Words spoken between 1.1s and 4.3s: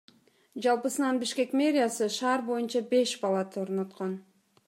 Бишкек мэриясы шаар боюнча беш балаты орноткон.